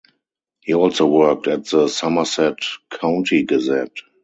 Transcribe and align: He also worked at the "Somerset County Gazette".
He 0.61 0.73
also 0.73 1.05
worked 1.05 1.45
at 1.47 1.65
the 1.67 1.87
"Somerset 1.87 2.57
County 2.89 3.43
Gazette". 3.43 3.97